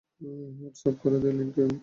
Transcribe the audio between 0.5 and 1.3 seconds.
WhatsApp করে